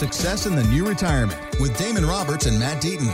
Success 0.00 0.46
in 0.46 0.56
the 0.56 0.64
New 0.64 0.88
Retirement 0.88 1.38
with 1.60 1.76
Damon 1.76 2.06
Roberts 2.06 2.46
and 2.46 2.58
Matt 2.58 2.82
Deaton. 2.82 3.12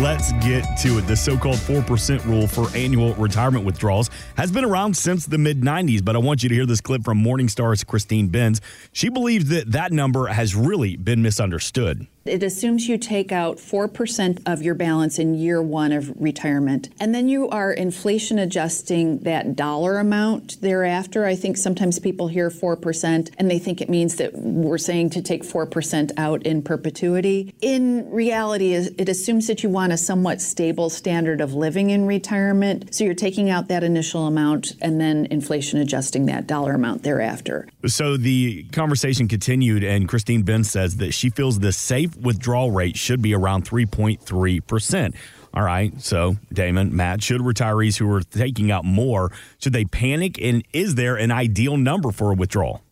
Let's 0.00 0.32
get 0.42 0.62
to 0.78 0.96
it. 0.96 1.06
The 1.06 1.14
so 1.14 1.36
called 1.36 1.58
4% 1.58 2.24
rule 2.24 2.46
for 2.46 2.74
annual 2.74 3.12
retirement 3.16 3.66
withdrawals 3.66 4.08
has 4.38 4.50
been 4.50 4.64
around 4.64 4.96
since 4.96 5.26
the 5.26 5.36
mid 5.36 5.60
90s, 5.60 6.02
but 6.02 6.16
I 6.16 6.18
want 6.18 6.42
you 6.42 6.48
to 6.48 6.54
hear 6.54 6.64
this 6.64 6.80
clip 6.80 7.04
from 7.04 7.22
Morningstar's 7.22 7.84
Christine 7.84 8.28
Benz. 8.28 8.62
She 8.92 9.10
believes 9.10 9.50
that 9.50 9.72
that 9.72 9.92
number 9.92 10.28
has 10.28 10.54
really 10.56 10.96
been 10.96 11.20
misunderstood. 11.20 12.06
It 12.30 12.44
assumes 12.44 12.86
you 12.86 12.96
take 12.96 13.32
out 13.32 13.56
4% 13.56 14.42
of 14.46 14.62
your 14.62 14.76
balance 14.76 15.18
in 15.18 15.34
year 15.34 15.60
one 15.60 15.90
of 15.90 16.12
retirement. 16.20 16.88
And 17.00 17.12
then 17.12 17.28
you 17.28 17.48
are 17.48 17.72
inflation 17.72 18.38
adjusting 18.38 19.18
that 19.20 19.56
dollar 19.56 19.98
amount 19.98 20.60
thereafter. 20.60 21.26
I 21.26 21.34
think 21.34 21.56
sometimes 21.56 21.98
people 21.98 22.28
hear 22.28 22.48
4% 22.48 23.34
and 23.36 23.50
they 23.50 23.58
think 23.58 23.80
it 23.80 23.88
means 23.88 24.14
that 24.16 24.32
we're 24.34 24.78
saying 24.78 25.10
to 25.10 25.22
take 25.22 25.42
4% 25.42 26.12
out 26.16 26.44
in 26.44 26.62
perpetuity. 26.62 27.52
In 27.60 28.08
reality, 28.10 28.74
it 28.74 29.08
assumes 29.08 29.48
that 29.48 29.64
you 29.64 29.68
want 29.68 29.92
a 29.92 29.96
somewhat 29.96 30.40
stable 30.40 30.88
standard 30.88 31.40
of 31.40 31.52
living 31.52 31.90
in 31.90 32.06
retirement. 32.06 32.94
So 32.94 33.02
you're 33.02 33.14
taking 33.14 33.50
out 33.50 33.66
that 33.68 33.82
initial 33.82 34.28
amount 34.28 34.74
and 34.80 35.00
then 35.00 35.26
inflation 35.32 35.80
adjusting 35.80 36.26
that 36.26 36.46
dollar 36.46 36.74
amount 36.74 37.02
thereafter. 37.02 37.68
So 37.86 38.16
the 38.16 38.64
conversation 38.70 39.26
continued, 39.26 39.82
and 39.82 40.08
Christine 40.08 40.42
Benz 40.42 40.70
says 40.70 40.98
that 40.98 41.12
she 41.12 41.28
feels 41.30 41.58
the 41.58 41.72
safe 41.72 42.19
withdrawal 42.22 42.70
rate 42.70 42.96
should 42.96 43.22
be 43.22 43.34
around 43.34 43.64
3.3%. 43.64 45.14
All 45.52 45.62
right. 45.62 46.00
So, 46.00 46.36
Damon, 46.52 46.94
Matt, 46.94 47.22
should 47.22 47.40
retirees 47.40 47.98
who 47.98 48.10
are 48.12 48.22
taking 48.22 48.70
out 48.70 48.84
more, 48.84 49.32
should 49.58 49.72
they 49.72 49.84
panic? 49.84 50.40
And 50.40 50.64
is 50.72 50.94
there 50.94 51.16
an 51.16 51.32
ideal 51.32 51.76
number 51.76 52.12
for 52.12 52.30
a 52.30 52.34
withdrawal? 52.34 52.82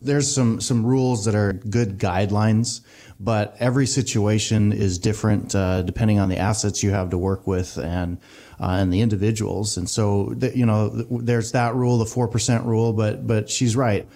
There's 0.00 0.32
some, 0.34 0.62
some 0.62 0.86
rules 0.86 1.26
that 1.26 1.34
are 1.34 1.52
good 1.52 1.98
guidelines, 1.98 2.80
but 3.18 3.54
every 3.60 3.86
situation 3.86 4.72
is 4.72 4.98
different 4.98 5.54
uh, 5.54 5.82
depending 5.82 6.18
on 6.18 6.30
the 6.30 6.38
assets 6.38 6.82
you 6.82 6.90
have 6.90 7.10
to 7.10 7.18
work 7.18 7.46
with 7.46 7.76
and 7.76 8.18
uh, 8.58 8.76
and 8.78 8.92
the 8.92 9.00
individuals. 9.00 9.76
And 9.76 9.88
so, 9.88 10.34
you 10.54 10.66
know, 10.66 10.88
there's 10.88 11.52
that 11.52 11.74
rule, 11.74 11.98
the 11.98 12.06
four 12.06 12.28
percent 12.28 12.64
rule. 12.64 12.92
But 12.92 13.26
but 13.26 13.50
she's 13.50 13.76
right. 13.76 14.06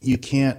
You 0.00 0.18
can't 0.18 0.58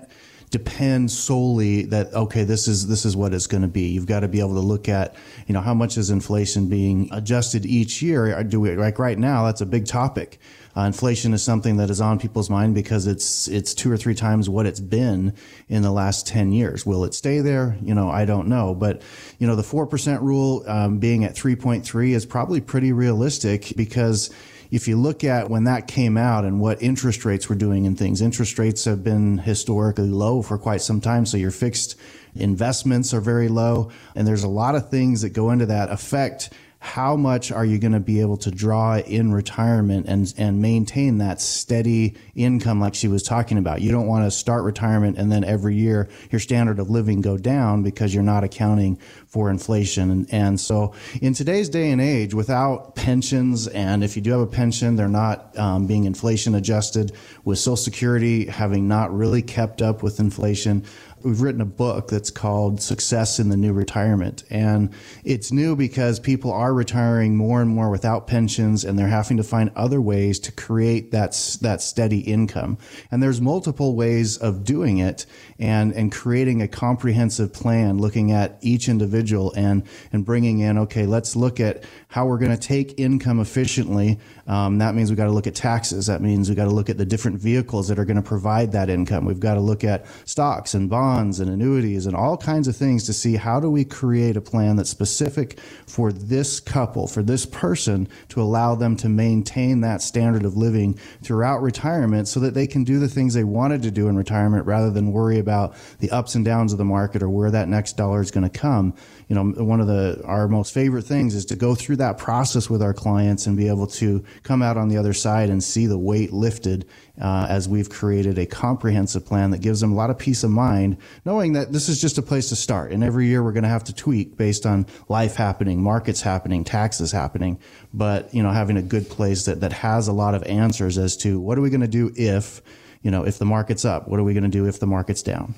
depend 0.50 1.12
solely 1.12 1.84
that 1.84 2.12
okay 2.14 2.44
this 2.44 2.68
is 2.68 2.88
this 2.88 3.06
is 3.06 3.16
what 3.16 3.34
it's 3.34 3.48
going 3.48 3.62
to 3.62 3.68
be. 3.68 3.88
You've 3.90 4.08
got 4.08 4.22
to 4.22 4.28
be 4.28 4.40
able 4.40 4.56
to 4.56 4.60
look 4.60 4.90
at 4.90 5.16
you 5.48 5.54
know 5.54 5.62
how 5.62 5.74
much 5.74 5.98
is 5.98 6.10
inflation 6.10 6.68
being 6.68 7.10
adjusted 7.12 7.66
each 7.66 8.02
year? 8.02 8.44
Do 8.44 8.60
we 8.60 8.76
like 8.76 9.00
right 9.00 9.18
now 9.18 9.46
that's 9.46 9.62
a 9.62 9.66
big 9.66 9.86
topic. 9.86 10.40
Uh, 10.76 10.82
inflation 10.82 11.34
is 11.34 11.44
something 11.44 11.78
that 11.78 11.90
is 11.90 12.00
on 12.00 12.20
people's 12.20 12.50
mind 12.50 12.74
because 12.74 13.06
it's 13.06 13.48
it's 13.48 13.74
two 13.74 13.92
or 13.92 13.98
three 13.98 14.16
times 14.16 14.50
what 14.50 14.66
it's 14.66 14.80
been 14.80 15.34
in 15.68 15.82
the 15.82 15.92
last 15.92 16.28
10 16.28 16.52
years. 16.52 16.86
Will 16.86 17.04
it 17.04 17.14
stay 17.14 17.40
there? 17.40 17.78
You 17.82 17.94
know 17.94 18.10
i 18.10 18.26
don't 18.26 18.48
know. 18.48 18.74
But 18.74 19.02
you 19.38 19.48
know 19.48 19.56
the 19.56 19.62
4% 19.62 20.22
rule 20.22 20.64
um, 20.68 21.00
being 21.00 21.26
at 21.26 21.36
3.3 21.36 22.10
is 22.16 22.26
probably 22.26 22.62
pretty 22.62 22.92
realistic 22.92 23.74
because 23.76 24.32
if 24.72 24.88
you 24.88 24.98
look 24.98 25.24
at 25.24 25.50
when 25.50 25.64
that 25.64 25.88
came 25.88 26.18
out 26.18 26.46
and 26.46 26.60
what 26.60 26.82
interest 26.82 27.26
rates 27.26 27.50
were 27.50 27.56
doing 27.56 27.88
and 27.88 27.98
things, 27.98 28.22
interest 28.22 28.60
rates 28.60 28.86
have 28.86 29.04
been 29.04 29.40
historically 29.40 30.10
low 30.10 30.42
for 30.42 30.58
quite 30.58 30.82
some 30.82 31.02
time. 31.02 31.26
So 31.26 31.38
your 31.38 31.52
fixed 31.52 31.96
investments 32.36 33.14
are 33.14 33.22
very 33.22 33.48
low. 33.48 33.92
And 34.16 34.28
there's 34.28 34.44
a 34.44 34.50
lot 34.50 34.76
of 34.76 34.90
things 34.90 35.22
that 35.22 35.30
go 35.30 35.50
into 35.50 35.66
that 35.68 35.90
affect 35.90 36.52
how 36.82 37.18
much 37.18 37.52
are 37.52 37.66
you 37.66 37.78
going 37.78 37.92
to 37.92 38.00
be 38.00 38.22
able 38.22 38.38
to 38.38 38.50
draw 38.50 38.98
in 38.98 39.34
retirement 39.34 40.06
and 40.08 40.34
and 40.38 40.62
maintain 40.62 41.18
that 41.18 41.42
steady 41.42 42.16
income 42.36 42.80
like 42.80 42.96
she 42.96 43.10
was 43.10 43.22
talking 43.22 43.58
about? 43.58 43.82
You 43.82 43.92
don't 43.92 44.08
want 44.08 44.26
to 44.26 44.32
start 44.32 44.64
retirement 44.64 45.18
and 45.18 45.30
then 45.30 45.44
every 45.44 45.76
year 45.76 46.08
your 46.32 46.40
standard 46.40 46.80
of 46.80 46.90
living 46.90 47.20
go 47.20 47.38
down 47.38 47.84
because 47.84 48.14
you're 48.14 48.24
not 48.24 48.46
accounting 48.46 48.98
for 49.28 49.50
inflation. 49.50 50.10
And, 50.10 50.34
and 50.34 50.60
so 50.60 50.94
in 51.22 51.34
today's 51.34 51.68
day 51.68 51.92
and 51.92 52.00
age 52.00 52.34
without 52.34 52.96
pensions 52.96 53.68
and 53.68 54.02
if 54.02 54.16
you 54.16 54.22
do 54.22 54.32
have 54.32 54.42
a 54.42 54.48
pension 54.48 54.96
they're 54.96 55.10
not 55.10 55.58
um, 55.60 55.86
being 55.86 56.06
inflation 56.06 56.56
adjusted 56.56 57.12
with 57.44 57.60
social 57.60 57.76
security 57.76 58.46
having 58.46 58.88
not 58.88 59.14
really 59.14 59.42
kept 59.42 59.82
up 59.82 60.02
with 60.02 60.22
inflation 60.22 60.86
we've 61.24 61.42
written 61.42 61.62
a 61.62 61.66
book 61.66 62.08
that's 62.08 62.30
called 62.30 62.82
Success 62.82 63.40
in 63.40 63.50
the 63.50 63.58
New 63.58 63.74
Retirement. 63.74 64.44
And 64.50 64.94
it's 65.24 65.52
new 65.52 65.76
because 65.76 66.20
people 66.20 66.52
are 66.52 66.74
retiring 66.74 67.36
more 67.36 67.62
and 67.62 67.70
more 67.70 67.90
without 67.90 68.28
pensions 68.28 68.84
and 68.84 68.98
they're 68.98 69.08
having 69.08 69.38
to 69.38 69.44
find 69.44 69.72
other 69.76 70.02
ways 70.02 70.40
to 70.40 70.52
create 70.52 71.12
that, 71.12 71.32
that 71.62 71.82
steady 71.82 72.20
income. 72.20 72.78
And 73.12 73.22
there's 73.22 73.42
multiple 73.42 73.96
ways 73.96 74.38
of 74.38 74.64
doing 74.64 74.98
it 74.98 75.26
and, 75.58 75.94
and 75.94 76.12
creating 76.12 76.62
a 76.62 76.68
comprehensive 76.68 77.54
plan, 77.54 77.98
looking 77.98 78.32
at 78.32 78.58
each 78.62 78.88
individual 78.90 79.54
and, 79.56 79.84
and 80.12 80.26
bringing 80.26 80.60
in, 80.60 80.78
okay, 80.78 81.06
let's 81.06 81.36
look 81.36 81.60
at 81.60 81.84
how 82.10 82.26
we're 82.26 82.38
going 82.38 82.52
to 82.52 82.58
take 82.58 83.00
income 83.00 83.40
efficiently. 83.40 84.20
Um, 84.50 84.80
that 84.80 84.96
means 84.96 85.12
we've 85.12 85.18
got 85.18 85.26
to 85.26 85.32
look 85.32 85.46
at 85.46 85.54
taxes. 85.54 86.08
That 86.08 86.22
means 86.22 86.50
we've 86.50 86.58
got 86.58 86.66
to 86.66 86.72
look 86.72 86.90
at 86.90 86.98
the 86.98 87.06
different 87.06 87.40
vehicles 87.40 87.88
that 87.88 88.00
are 88.00 88.06
going 88.06 88.18
to 88.18 88.24
provide 88.24 88.72
that 88.72 88.90
income. 88.90 89.26
We've 89.26 89.40
got 89.40 89.54
to 89.54 89.60
look 89.60 89.84
at 89.84 90.08
stocks 90.26 90.74
and 90.74 90.90
bonds 90.90 91.40
and 91.40 91.52
annuities 91.52 92.08
and 92.08 92.16
all 92.16 92.36
kinds 92.36 92.68
of 92.68 92.76
things 92.76 93.06
to 93.06 93.14
see 93.14 93.36
how 93.36 93.60
do 93.60 93.70
we 93.70 93.86
create 93.86 94.36
a 94.36 94.42
plan 94.42 94.76
that's 94.76 94.90
specific 94.90 95.60
for 95.86 96.12
this 96.12 96.60
couple, 96.60 97.08
for 97.08 97.22
this 97.22 97.46
person 97.46 98.08
to 98.30 98.42
allow 98.42 98.74
them 98.74 98.96
to 98.98 99.08
maintain 99.08 99.82
that 99.82 100.02
standard 100.02 100.44
of 100.44 100.58
living 100.58 100.96
throughout 101.22 101.62
retirement 101.62 102.28
so 102.28 102.40
that 102.40 102.56
they 102.56 102.66
can 102.66 102.84
do 102.84 102.98
the 102.98 103.08
things 103.08 103.36
they 103.36 103.44
wanted 103.44 103.84
to 103.84 103.92
do 103.92 104.08
in 104.08 104.18
retirement 104.18 104.66
rather 104.66 104.90
than 104.90 105.12
worry 105.12 105.38
about 105.38 105.76
the 106.00 106.10
ups 106.10 106.34
and 106.34 106.44
downs 106.44 106.72
of 106.72 106.80
the 106.80 106.86
market 106.86 107.22
or 107.22 107.30
where 107.30 107.52
that 107.52 107.68
next 107.68 107.98
dollar 107.98 108.20
is 108.20 108.32
going 108.32 108.50
to 108.50 108.60
come 108.60 108.96
you 109.30 109.36
know, 109.36 109.44
one 109.64 109.80
of 109.80 109.86
the 109.86 110.22
our 110.26 110.48
most 110.48 110.74
favorite 110.74 111.04
things 111.04 111.36
is 111.36 111.46
to 111.46 111.56
go 111.56 111.76
through 111.76 111.98
that 111.98 112.18
process 112.18 112.68
with 112.68 112.82
our 112.82 112.96
clients 112.96 113.46
and 113.46 113.56
be 113.56 113.68
able 113.68 113.86
to 113.86 114.26
come 114.44 114.62
out 114.62 114.78
on 114.78 114.90
the 114.90 114.98
other 114.98 115.14
side 115.14 115.50
and 115.50 115.64
see 115.64 115.86
the 115.88 115.98
weight 115.98 116.32
lifted 116.32 116.86
uh, 117.22 117.48
as 117.50 117.68
we've 117.68 117.90
created 117.90 118.38
a 118.38 118.46
comprehensive 118.46 119.26
plan 119.26 119.52
that 119.52 119.62
gives 119.62 119.82
them 119.82 119.92
a 119.92 119.96
lot 119.96 120.10
of 120.10 120.18
peace 120.18 120.44
of 120.44 120.52
mind, 120.52 120.98
knowing 121.26 121.54
that 121.54 121.72
this 121.72 121.90
is 121.90 122.00
just 122.00 122.18
a 122.18 122.22
place 122.22 122.50
to 122.50 122.56
start. 122.56 122.92
And 122.92 123.04
every 123.04 123.28
year 123.28 123.44
we're 123.44 123.52
going 123.52 123.64
to 123.64 123.70
have 123.70 123.84
to 123.86 123.94
tweak 123.94 124.38
based 124.38 124.66
on 124.66 124.86
life 125.08 125.36
happening, 125.36 125.82
markets 125.82 126.22
happening, 126.22 126.64
taxes 126.64 127.12
happening. 127.12 127.60
But 127.94 128.34
you 128.34 128.44
know, 128.44 128.52
having 128.52 128.78
a 128.78 128.82
good 128.82 129.10
place 129.10 129.46
that 129.46 129.62
that 129.62 129.74
has 129.74 130.08
a 130.08 130.14
lot 130.14 130.36
of 130.36 130.44
answers 130.44 130.98
as 130.98 131.18
to 131.18 131.40
what 131.40 131.58
are 131.58 131.62
we 131.62 131.70
going 131.70 131.82
to 131.82 131.88
do 131.88 132.12
if 132.16 132.62
you 133.02 133.12
know 133.12 133.26
if 133.26 133.38
the 133.38 133.46
market's 133.46 133.86
up, 133.86 134.08
what 134.08 134.20
are 134.20 134.24
we 134.24 134.34
going 134.34 134.44
to 134.44 134.50
do 134.50 134.68
if 134.68 134.80
the 134.80 134.88
market's 134.88 135.24
down. 135.24 135.56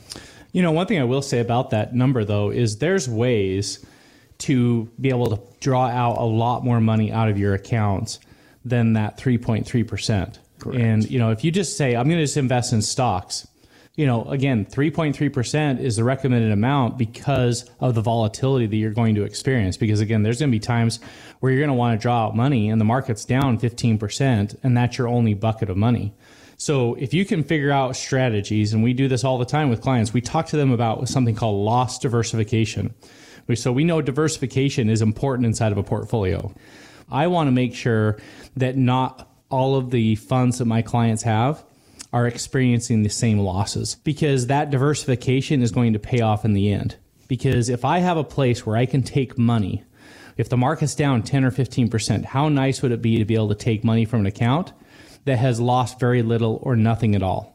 You 0.52 0.62
know, 0.62 0.72
one 0.72 0.88
thing 0.88 1.00
I 1.00 1.06
will 1.06 1.22
say 1.22 1.40
about 1.40 1.70
that 1.70 1.94
number 1.94 2.26
though 2.26 2.50
is 2.50 2.78
there's 2.78 3.08
ways 3.08 3.86
to 4.40 4.90
be 5.00 5.10
able 5.10 5.38
to 5.38 5.42
draw 5.60 5.88
out 5.88 6.18
a 6.18 6.26
lot 6.26 6.64
more 6.64 6.82
money 6.82 7.12
out 7.12 7.30
of 7.30 7.38
your 7.38 7.54
accounts 7.54 8.20
than 8.64 8.94
that 8.94 9.18
3.3%. 9.18 10.38
And 10.74 11.10
you 11.10 11.18
know, 11.18 11.32
if 11.32 11.44
you 11.44 11.52
just 11.52 11.78
say 11.78 11.96
I'm 11.96 12.08
going 12.08 12.20
to 12.20 12.24
just 12.24 12.38
invest 12.38 12.72
in 12.72 12.82
stocks, 12.82 13.48
you 13.96 14.06
know, 14.06 14.24
again, 14.26 14.66
3.3% 14.66 15.80
is 15.80 15.98
the 15.98 16.04
recommended 16.04 16.52
amount 16.52 16.98
because 16.98 17.70
of 17.80 17.94
the 17.94 18.02
volatility 18.02 18.66
that 18.66 18.76
you're 18.76 18.92
going 18.92 19.16
to 19.16 19.24
experience. 19.24 19.76
Because 19.76 20.00
again, 20.00 20.24
there's 20.24 20.40
going 20.40 20.50
to 20.50 20.56
be 20.56 20.60
times 20.60 21.00
where 21.40 21.52
you're 21.52 21.60
going 21.60 21.70
to 21.70 21.74
want 21.74 22.00
to 22.00 22.02
draw 22.02 22.28
out 22.28 22.36
money 22.36 22.70
and 22.70 22.80
the 22.80 22.86
market's 22.86 23.26
down 23.26 23.60
15%, 23.60 24.56
and 24.64 24.78
that's 24.78 24.98
your 24.98 25.08
only 25.08 25.34
bucket 25.34 25.70
of 25.70 25.78
money. 25.78 26.14
So 26.58 26.94
if 26.96 27.14
you 27.14 27.26
can 27.26 27.44
figure 27.44 27.72
out 27.72 27.96
strategies, 27.96 28.72
and 28.72 28.84
we 28.84 28.94
do 28.94 29.08
this 29.08 29.24
all 29.24 29.40
the 29.40 29.46
time 29.46 29.70
with 29.70 29.82
clients, 29.82 30.14
we 30.14 30.22
talk 30.22 30.46
to 30.48 30.58
them 30.58 30.72
about 30.72 31.10
something 31.10 31.36
called 31.36 31.66
loss 31.66 31.98
diversification. 31.98 32.94
So 33.56 33.72
we 33.72 33.84
know 33.84 34.02
diversification 34.02 34.90
is 34.90 35.02
important 35.02 35.48
inside 35.48 35.72
of 35.72 35.80
a 35.80 35.84
portfolio. 35.84 36.54
I 37.12 37.28
want 37.28 37.48
to 37.48 37.52
make 37.52 37.76
sure 37.76 38.18
that 38.56 38.78
not 38.78 39.30
all 39.50 39.76
of 39.76 39.92
the 39.92 40.16
funds 40.16 40.58
that 40.60 40.66
my 40.66 40.82
clients 40.82 41.24
have 41.24 41.64
are 42.14 42.28
experiencing 42.28 43.04
the 43.04 43.10
same 43.10 43.40
losses 43.40 43.96
because 44.04 44.48
that 44.48 44.70
diversification 44.70 45.62
is 45.62 45.72
going 45.72 45.94
to 45.94 46.00
pay 46.00 46.22
off 46.22 46.46
in 46.46 46.54
the 46.54 46.72
end. 46.72 46.96
Because 47.28 47.70
if 47.70 47.86
I 47.86 48.00
have 48.00 48.18
a 48.18 48.24
place 48.24 48.66
where 48.66 48.76
I 48.76 48.86
can 48.86 49.04
take 49.04 49.38
money, 49.38 49.84
if 50.38 50.50
the 50.50 50.58
market's 50.58 50.96
down 50.96 51.24
10 51.24 51.46
or 51.46 51.52
15%, 51.52 52.26
how 52.26 52.50
nice 52.50 52.82
would 52.82 52.92
it 52.92 53.02
be 53.02 53.18
to 53.18 53.26
be 53.26 53.36
able 53.36 53.50
to 53.50 53.56
take 53.56 53.84
money 53.84 54.06
from 54.06 54.22
an 54.22 54.26
account 54.26 54.74
that 55.26 55.38
has 55.38 55.60
lost 55.60 56.00
very 56.00 56.22
little 56.22 56.60
or 56.64 56.76
nothing 56.76 57.16
at 57.16 57.24
all. 57.24 57.51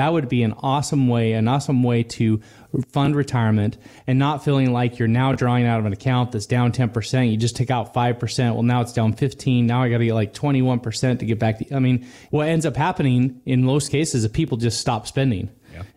That 0.00 0.14
would 0.14 0.30
be 0.30 0.42
an 0.44 0.54
awesome 0.62 1.08
way, 1.08 1.34
an 1.34 1.46
awesome 1.46 1.82
way 1.82 2.04
to 2.04 2.40
fund 2.88 3.14
retirement 3.14 3.76
and 4.06 4.18
not 4.18 4.42
feeling 4.42 4.72
like 4.72 4.98
you're 4.98 5.08
now 5.08 5.34
drawing 5.34 5.66
out 5.66 5.78
of 5.78 5.84
an 5.84 5.92
account 5.92 6.32
that's 6.32 6.46
down 6.46 6.72
10%. 6.72 7.30
You 7.30 7.36
just 7.36 7.54
take 7.54 7.70
out 7.70 7.92
5%. 7.92 8.54
Well, 8.54 8.62
now 8.62 8.80
it's 8.80 8.94
down 8.94 9.12
15. 9.12 9.66
Now 9.66 9.82
I 9.82 9.90
got 9.90 9.98
to 9.98 10.06
get 10.06 10.14
like 10.14 10.32
21% 10.32 11.18
to 11.18 11.26
get 11.26 11.38
back. 11.38 11.58
To, 11.58 11.74
I 11.74 11.80
mean, 11.80 12.06
what 12.30 12.48
ends 12.48 12.64
up 12.64 12.76
happening 12.76 13.42
in 13.44 13.62
most 13.62 13.90
cases 13.90 14.24
is 14.24 14.30
people 14.30 14.56
just 14.56 14.80
stop 14.80 15.06
spending. 15.06 15.50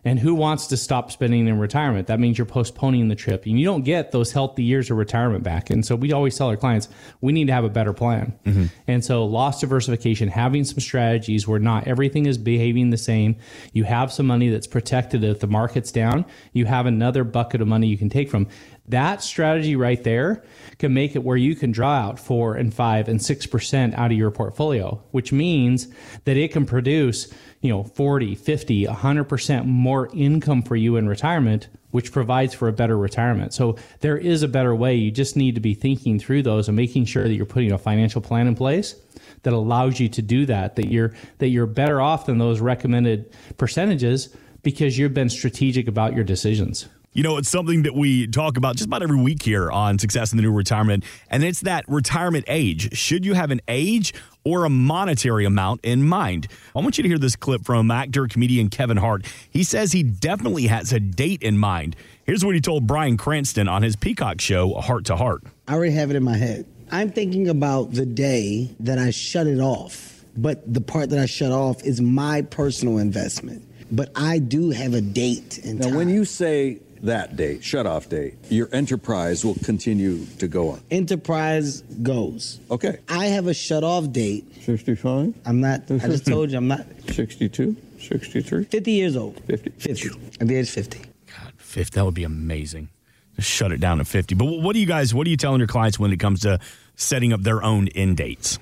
And 0.04 0.18
who 0.18 0.34
wants 0.34 0.66
to 0.68 0.76
stop 0.76 1.10
spending 1.10 1.46
in 1.46 1.58
retirement? 1.58 2.06
That 2.06 2.20
means 2.20 2.38
you're 2.38 2.46
postponing 2.46 3.08
the 3.08 3.14
trip 3.14 3.46
and 3.46 3.58
you 3.58 3.64
don't 3.64 3.82
get 3.82 4.12
those 4.12 4.32
healthy 4.32 4.62
years 4.62 4.90
of 4.90 4.96
retirement 4.96 5.44
back. 5.44 5.70
And 5.70 5.84
so 5.84 5.96
we 5.96 6.12
always 6.12 6.36
tell 6.36 6.48
our 6.48 6.56
clients, 6.56 6.88
we 7.20 7.32
need 7.32 7.46
to 7.46 7.52
have 7.52 7.64
a 7.64 7.68
better 7.68 7.92
plan. 7.92 8.38
Mm-hmm. 8.44 8.66
And 8.86 9.04
so 9.04 9.24
loss 9.24 9.60
diversification, 9.60 10.28
having 10.28 10.64
some 10.64 10.80
strategies 10.80 11.48
where 11.48 11.58
not 11.58 11.86
everything 11.86 12.26
is 12.26 12.38
behaving 12.38 12.90
the 12.90 12.98
same. 12.98 13.36
You 13.72 13.84
have 13.84 14.12
some 14.12 14.26
money 14.26 14.48
that's 14.48 14.66
protected 14.66 15.24
if 15.24 15.40
the 15.40 15.46
market's 15.46 15.92
down. 15.92 16.24
You 16.52 16.66
have 16.66 16.86
another 16.86 17.24
bucket 17.24 17.60
of 17.60 17.68
money 17.68 17.86
you 17.86 17.98
can 17.98 18.08
take 18.08 18.30
from. 18.30 18.48
That 18.88 19.22
strategy 19.22 19.76
right 19.76 20.02
there 20.02 20.44
can 20.78 20.92
make 20.92 21.16
it 21.16 21.24
where 21.24 21.38
you 21.38 21.54
can 21.54 21.72
draw 21.72 21.94
out 21.94 22.18
four 22.18 22.54
and 22.54 22.72
five 22.72 23.08
and 23.08 23.22
six 23.22 23.46
percent 23.46 23.94
out 23.94 24.12
of 24.12 24.18
your 24.18 24.30
portfolio, 24.30 25.02
which 25.10 25.32
means 25.32 25.88
that 26.24 26.36
it 26.36 26.52
can 26.52 26.66
produce, 26.66 27.32
you 27.62 27.70
know, 27.70 27.82
40, 27.82 28.34
50, 28.34 28.84
100% 28.86 29.64
more 29.64 30.10
income 30.12 30.62
for 30.62 30.76
you 30.76 30.96
in 30.96 31.08
retirement, 31.08 31.68
which 31.92 32.12
provides 32.12 32.52
for 32.52 32.68
a 32.68 32.72
better 32.72 32.98
retirement. 32.98 33.54
So 33.54 33.76
there 34.00 34.18
is 34.18 34.42
a 34.42 34.48
better 34.48 34.74
way. 34.74 34.94
You 34.96 35.10
just 35.10 35.34
need 35.34 35.54
to 35.54 35.62
be 35.62 35.72
thinking 35.72 36.18
through 36.18 36.42
those 36.42 36.68
and 36.68 36.76
making 36.76 37.06
sure 37.06 37.22
that 37.22 37.34
you're 37.34 37.46
putting 37.46 37.72
a 37.72 37.78
financial 37.78 38.20
plan 38.20 38.46
in 38.46 38.54
place 38.54 38.96
that 39.44 39.54
allows 39.54 39.98
you 39.98 40.10
to 40.10 40.20
do 40.20 40.44
that, 40.46 40.76
that 40.76 40.88
you're 40.88 41.14
that 41.38 41.48
you're 41.48 41.66
better 41.66 42.02
off 42.02 42.26
than 42.26 42.36
those 42.36 42.60
recommended 42.60 43.32
percentages 43.56 44.34
because 44.62 44.98
you've 44.98 45.14
been 45.14 45.30
strategic 45.30 45.88
about 45.88 46.14
your 46.14 46.24
decisions. 46.24 46.88
You 47.16 47.22
know, 47.22 47.36
it's 47.36 47.48
something 47.48 47.84
that 47.84 47.94
we 47.94 48.26
talk 48.26 48.56
about 48.56 48.74
just 48.74 48.88
about 48.88 49.04
every 49.04 49.16
week 49.20 49.40
here 49.40 49.70
on 49.70 50.00
Success 50.00 50.32
in 50.32 50.36
the 50.36 50.42
New 50.42 50.50
Retirement, 50.50 51.04
and 51.30 51.44
it's 51.44 51.60
that 51.60 51.84
retirement 51.86 52.44
age. 52.48 52.98
Should 52.98 53.24
you 53.24 53.34
have 53.34 53.52
an 53.52 53.60
age 53.68 54.12
or 54.42 54.64
a 54.64 54.68
monetary 54.68 55.44
amount 55.44 55.84
in 55.84 56.02
mind? 56.02 56.48
I 56.74 56.80
want 56.80 56.98
you 56.98 57.02
to 57.02 57.08
hear 57.08 57.18
this 57.18 57.36
clip 57.36 57.64
from 57.64 57.88
actor, 57.92 58.26
comedian 58.26 58.68
Kevin 58.68 58.96
Hart. 58.96 59.26
He 59.48 59.62
says 59.62 59.92
he 59.92 60.02
definitely 60.02 60.66
has 60.66 60.92
a 60.92 60.98
date 60.98 61.44
in 61.44 61.56
mind. 61.56 61.94
Here's 62.24 62.44
what 62.44 62.56
he 62.56 62.60
told 62.60 62.88
Bryan 62.88 63.16
Cranston 63.16 63.68
on 63.68 63.84
his 63.84 63.94
Peacock 63.94 64.40
show, 64.40 64.74
Hart 64.74 65.04
to 65.04 65.14
Heart. 65.14 65.44
I 65.68 65.74
already 65.74 65.92
have 65.92 66.10
it 66.10 66.16
in 66.16 66.24
my 66.24 66.36
head. 66.36 66.66
I'm 66.90 67.12
thinking 67.12 67.48
about 67.48 67.92
the 67.92 68.06
day 68.06 68.74
that 68.80 68.98
I 68.98 69.10
shut 69.10 69.46
it 69.46 69.60
off, 69.60 70.24
but 70.36 70.74
the 70.74 70.80
part 70.80 71.10
that 71.10 71.20
I 71.20 71.26
shut 71.26 71.52
off 71.52 71.80
is 71.84 72.00
my 72.00 72.42
personal 72.42 72.98
investment. 72.98 73.62
But 73.92 74.10
I 74.16 74.40
do 74.40 74.70
have 74.70 74.94
a 74.94 75.00
date 75.00 75.58
in 75.58 75.78
Now, 75.78 75.86
time. 75.86 75.94
when 75.94 76.08
you 76.08 76.24
say 76.24 76.80
that 77.04 77.36
date, 77.36 77.62
shut 77.62 77.86
off 77.86 78.08
date, 78.08 78.34
your 78.48 78.68
enterprise 78.72 79.44
will 79.44 79.56
continue 79.62 80.24
to 80.38 80.48
go 80.48 80.70
on. 80.70 80.80
Enterprise 80.90 81.82
goes. 82.02 82.60
Okay. 82.70 82.98
I 83.08 83.26
have 83.26 83.46
a 83.46 83.54
shut 83.54 83.84
off 83.84 84.10
date. 84.12 84.44
65, 84.62 85.34
I'm 85.44 85.60
not, 85.60 85.90
I 85.90 85.98
just 85.98 86.26
told 86.26 86.50
you 86.50 86.58
I'm 86.58 86.68
not 86.68 86.86
62, 87.08 87.76
63, 87.98 88.64
50 88.64 88.90
years 88.90 89.16
old. 89.16 89.40
50. 89.44 89.70
50. 89.70 90.10
At 90.40 90.48
the 90.48 90.56
age 90.56 90.70
50. 90.70 90.98
God, 90.98 91.52
50, 91.56 91.94
that 91.94 92.04
would 92.04 92.14
be 92.14 92.24
amazing. 92.24 92.88
Just 93.36 93.50
shut 93.50 93.72
it 93.72 93.80
down 93.80 94.00
at 94.00 94.06
50. 94.06 94.34
But 94.34 94.44
what 94.44 94.74
do 94.74 94.78
you 94.78 94.86
guys, 94.86 95.14
what 95.14 95.26
are 95.26 95.30
you 95.30 95.36
telling 95.36 95.58
your 95.58 95.68
clients 95.68 95.98
when 95.98 96.12
it 96.12 96.20
comes 96.20 96.40
to 96.40 96.58
setting 96.96 97.32
up 97.32 97.42
their 97.42 97.62
own 97.62 97.88
end 97.88 98.16
dates? 98.16 98.58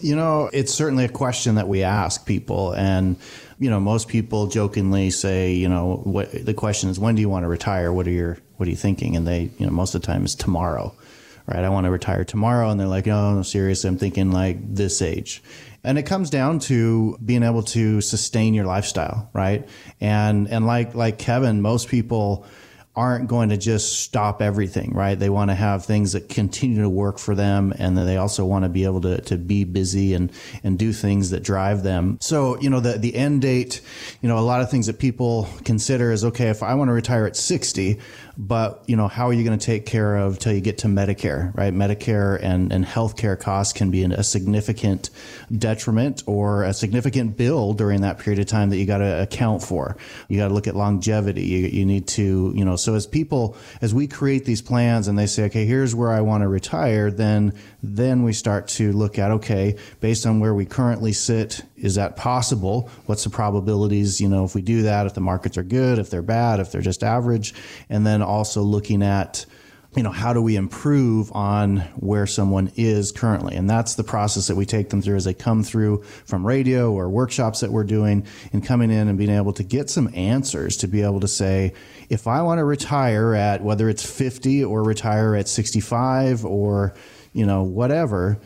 You 0.00 0.16
know, 0.16 0.50
it's 0.52 0.74
certainly 0.74 1.04
a 1.04 1.08
question 1.08 1.54
that 1.54 1.68
we 1.68 1.82
ask 1.82 2.26
people, 2.26 2.72
and 2.72 3.16
you 3.58 3.70
know, 3.70 3.80
most 3.80 4.08
people 4.08 4.48
jokingly 4.48 5.10
say, 5.10 5.52
you 5.52 5.68
know, 5.68 6.00
what 6.04 6.44
the 6.44 6.54
question 6.54 6.90
is, 6.90 6.98
when 6.98 7.14
do 7.14 7.20
you 7.22 7.28
want 7.28 7.44
to 7.44 7.48
retire? 7.48 7.92
What 7.92 8.06
are 8.06 8.10
your, 8.10 8.38
what 8.56 8.66
are 8.66 8.70
you 8.70 8.76
thinking? 8.76 9.16
And 9.16 9.26
they, 9.26 9.50
you 9.58 9.66
know, 9.66 9.72
most 9.72 9.94
of 9.94 10.02
the 10.02 10.06
time 10.06 10.24
is 10.24 10.34
tomorrow, 10.34 10.94
right? 11.46 11.64
I 11.64 11.68
want 11.70 11.84
to 11.84 11.90
retire 11.90 12.24
tomorrow, 12.24 12.68
and 12.70 12.78
they're 12.78 12.86
like, 12.86 13.08
oh, 13.08 13.34
no, 13.34 13.42
seriously, 13.42 13.88
I'm 13.88 13.98
thinking 13.98 14.30
like 14.30 14.74
this 14.74 15.00
age. 15.00 15.42
And 15.82 15.98
it 15.98 16.02
comes 16.02 16.30
down 16.30 16.58
to 16.60 17.16
being 17.24 17.44
able 17.44 17.62
to 17.62 18.00
sustain 18.00 18.54
your 18.54 18.66
lifestyle, 18.66 19.30
right? 19.32 19.68
And 20.00 20.48
and 20.48 20.66
like 20.66 20.96
like 20.96 21.16
Kevin, 21.16 21.62
most 21.62 21.88
people 21.88 22.44
aren't 22.96 23.28
going 23.28 23.50
to 23.50 23.58
just 23.58 24.00
stop 24.00 24.40
everything, 24.40 24.94
right? 24.94 25.18
They 25.18 25.28
want 25.28 25.50
to 25.50 25.54
have 25.54 25.84
things 25.84 26.12
that 26.12 26.30
continue 26.30 26.80
to 26.80 26.88
work 26.88 27.18
for 27.18 27.34
them 27.34 27.74
and 27.78 27.96
they 27.96 28.16
also 28.16 28.46
want 28.46 28.64
to 28.64 28.70
be 28.70 28.84
able 28.84 29.02
to, 29.02 29.20
to 29.22 29.36
be 29.36 29.64
busy 29.64 30.14
and, 30.14 30.32
and 30.64 30.78
do 30.78 30.94
things 30.94 31.30
that 31.30 31.42
drive 31.42 31.82
them. 31.82 32.16
So, 32.22 32.58
you 32.58 32.70
know, 32.70 32.80
the, 32.80 32.92
the 32.92 33.14
end 33.14 33.42
date, 33.42 33.82
you 34.22 34.28
know, 34.28 34.38
a 34.38 34.40
lot 34.40 34.62
of 34.62 34.70
things 34.70 34.86
that 34.86 34.98
people 34.98 35.46
consider 35.64 36.10
is, 36.10 36.24
okay, 36.24 36.48
if 36.48 36.62
I 36.62 36.74
want 36.74 36.88
to 36.88 36.92
retire 36.92 37.26
at 37.26 37.36
60, 37.36 38.00
but, 38.38 38.82
you 38.86 38.96
know, 38.96 39.08
how 39.08 39.28
are 39.28 39.32
you 39.32 39.44
going 39.44 39.58
to 39.58 39.64
take 39.64 39.86
care 39.86 40.16
of 40.16 40.38
till 40.38 40.52
you 40.52 40.60
get 40.60 40.78
to 40.78 40.88
Medicare, 40.88 41.54
right? 41.56 41.72
Medicare 41.72 42.38
and, 42.42 42.72
and 42.72 42.84
healthcare 42.84 43.38
costs 43.38 43.72
can 43.72 43.90
be 43.90 44.04
a 44.04 44.22
significant 44.22 45.10
detriment 45.56 46.22
or 46.26 46.62
a 46.62 46.74
significant 46.74 47.36
bill 47.36 47.72
during 47.72 48.02
that 48.02 48.18
period 48.18 48.40
of 48.40 48.46
time 48.46 48.70
that 48.70 48.76
you 48.76 48.86
got 48.86 48.98
to 48.98 49.22
account 49.22 49.62
for. 49.62 49.96
You 50.28 50.38
got 50.38 50.48
to 50.48 50.54
look 50.54 50.66
at 50.66 50.76
longevity. 50.76 51.44
You, 51.44 51.66
you 51.66 51.86
need 51.86 52.08
to, 52.08 52.52
you 52.54 52.64
know, 52.64 52.76
so 52.86 52.94
as 52.94 53.04
people, 53.04 53.56
as 53.82 53.92
we 53.92 54.06
create 54.06 54.44
these 54.44 54.62
plans 54.62 55.08
and 55.08 55.18
they 55.18 55.26
say, 55.26 55.46
okay, 55.46 55.66
here's 55.66 55.92
where 55.92 56.12
I 56.12 56.20
want 56.20 56.42
to 56.42 56.48
retire, 56.48 57.10
then, 57.10 57.52
then 57.82 58.22
we 58.22 58.32
start 58.32 58.68
to 58.68 58.92
look 58.92 59.18
at, 59.18 59.32
okay, 59.32 59.76
based 60.00 60.24
on 60.24 60.38
where 60.38 60.54
we 60.54 60.64
currently 60.64 61.12
sit, 61.12 61.62
is 61.76 61.96
that 61.96 62.16
possible? 62.16 62.88
What's 63.06 63.24
the 63.24 63.30
probabilities, 63.30 64.20
you 64.20 64.28
know, 64.28 64.44
if 64.44 64.54
we 64.54 64.62
do 64.62 64.82
that, 64.82 65.04
if 65.06 65.14
the 65.14 65.20
markets 65.20 65.58
are 65.58 65.64
good, 65.64 65.98
if 65.98 66.10
they're 66.10 66.22
bad, 66.22 66.60
if 66.60 66.70
they're 66.70 66.80
just 66.80 67.02
average, 67.02 67.54
and 67.90 68.06
then 68.06 68.22
also 68.22 68.62
looking 68.62 69.02
at, 69.02 69.44
you 69.96 70.02
know, 70.02 70.10
how 70.10 70.34
do 70.34 70.42
we 70.42 70.56
improve 70.56 71.32
on 71.32 71.78
where 71.96 72.26
someone 72.26 72.70
is 72.76 73.12
currently? 73.12 73.56
And 73.56 73.68
that's 73.68 73.94
the 73.94 74.04
process 74.04 74.46
that 74.48 74.54
we 74.54 74.66
take 74.66 74.90
them 74.90 75.00
through 75.00 75.16
as 75.16 75.24
they 75.24 75.32
come 75.32 75.62
through 75.62 76.02
from 76.26 76.46
radio 76.46 76.92
or 76.92 77.08
workshops 77.08 77.60
that 77.60 77.72
we're 77.72 77.84
doing 77.84 78.26
and 78.52 78.64
coming 78.64 78.90
in 78.90 79.08
and 79.08 79.16
being 79.16 79.30
able 79.30 79.54
to 79.54 79.62
get 79.62 79.88
some 79.88 80.10
answers 80.14 80.76
to 80.78 80.86
be 80.86 81.00
able 81.00 81.20
to 81.20 81.28
say, 81.28 81.72
if 82.10 82.26
I 82.26 82.42
want 82.42 82.58
to 82.58 82.64
retire 82.64 83.34
at 83.34 83.62
whether 83.62 83.88
it's 83.88 84.04
50 84.04 84.64
or 84.64 84.82
retire 84.82 85.34
at 85.34 85.48
65 85.48 86.44
or, 86.44 86.94
you 87.32 87.46
know, 87.46 87.62
whatever, 87.62 88.38